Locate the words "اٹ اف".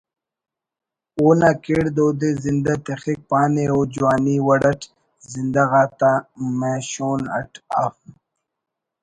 7.37-7.95